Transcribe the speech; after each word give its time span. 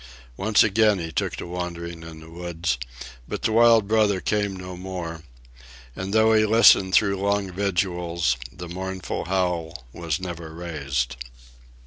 Once 0.35 0.63
again 0.63 0.97
he 0.97 1.11
took 1.11 1.35
to 1.35 1.45
wandering 1.45 2.01
in 2.01 2.21
the 2.21 2.29
woods, 2.31 2.79
but 3.27 3.43
the 3.43 3.51
wild 3.51 3.87
brother 3.87 4.19
came 4.19 4.55
no 4.55 4.75
more; 4.75 5.21
and 5.95 6.11
though 6.11 6.33
he 6.33 6.43
listened 6.43 6.91
through 6.95 7.21
long 7.21 7.51
vigils, 7.51 8.35
the 8.51 8.67
mournful 8.67 9.25
howl 9.25 9.85
was 9.93 10.19
never 10.19 10.51
raised. 10.55 11.17